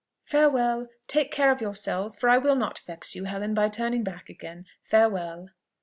[0.23, 0.87] Farewell!
[1.05, 4.65] Take care of yourselves; for I will not vex you, Helen, by turning back again.
[4.81, 5.49] Farewell!"